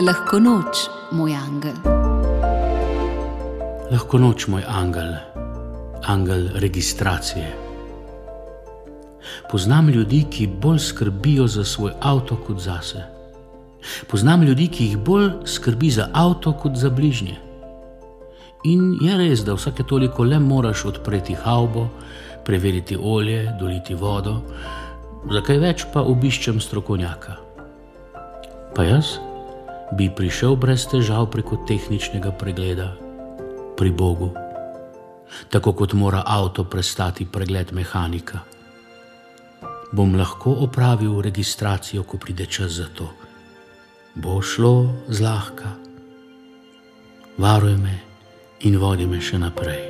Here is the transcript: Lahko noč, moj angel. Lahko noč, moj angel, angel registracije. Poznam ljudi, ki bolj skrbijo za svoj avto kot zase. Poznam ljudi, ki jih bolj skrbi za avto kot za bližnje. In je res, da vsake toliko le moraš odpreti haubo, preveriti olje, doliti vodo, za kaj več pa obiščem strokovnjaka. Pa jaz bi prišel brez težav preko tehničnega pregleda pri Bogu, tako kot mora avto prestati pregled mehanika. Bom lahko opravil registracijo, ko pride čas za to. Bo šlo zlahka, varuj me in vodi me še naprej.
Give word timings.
Lahko 0.00 0.38
noč, 0.40 0.86
moj 1.12 1.34
angel. 1.36 1.74
Lahko 3.92 4.18
noč, 4.18 4.46
moj 4.48 4.64
angel, 4.64 5.12
angel 6.08 6.46
registracije. 6.54 7.50
Poznam 9.50 9.88
ljudi, 9.92 10.22
ki 10.30 10.46
bolj 10.46 10.78
skrbijo 10.78 11.46
za 11.46 11.64
svoj 11.64 11.92
avto 12.00 12.36
kot 12.46 12.58
zase. 12.64 13.04
Poznam 14.08 14.42
ljudi, 14.42 14.68
ki 14.72 14.84
jih 14.84 14.98
bolj 14.98 15.30
skrbi 15.44 15.90
za 15.90 16.08
avto 16.12 16.52
kot 16.52 16.80
za 16.80 16.90
bližnje. 16.90 17.36
In 18.64 18.96
je 19.04 19.18
res, 19.18 19.44
da 19.44 19.54
vsake 19.54 19.84
toliko 19.84 20.24
le 20.24 20.38
moraš 20.38 20.84
odpreti 20.84 21.36
haubo, 21.44 21.88
preveriti 22.44 22.96
olje, 22.96 23.50
doliti 23.60 23.94
vodo, 23.94 24.40
za 25.30 25.44
kaj 25.44 25.58
več 25.58 25.90
pa 25.92 26.00
obiščem 26.00 26.60
strokovnjaka. 26.60 27.36
Pa 28.76 28.84
jaz 28.84 29.18
bi 29.92 30.10
prišel 30.16 30.56
brez 30.56 30.86
težav 30.86 31.30
preko 31.30 31.58
tehničnega 31.66 32.30
pregleda 32.38 32.94
pri 33.76 33.90
Bogu, 33.90 34.30
tako 35.50 35.72
kot 35.72 35.92
mora 35.92 36.22
avto 36.26 36.64
prestati 36.64 37.26
pregled 37.26 37.72
mehanika. 37.72 38.40
Bom 39.92 40.14
lahko 40.14 40.54
opravil 40.62 41.20
registracijo, 41.20 42.02
ko 42.02 42.18
pride 42.18 42.46
čas 42.46 42.78
za 42.78 42.86
to. 42.94 43.10
Bo 44.14 44.42
šlo 44.42 45.06
zlahka, 45.08 45.74
varuj 47.38 47.76
me 47.76 47.98
in 48.60 48.78
vodi 48.78 49.06
me 49.06 49.20
še 49.20 49.38
naprej. 49.38 49.89